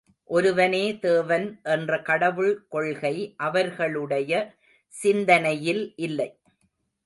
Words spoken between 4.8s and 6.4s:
சிந்தனையில் இல்லை.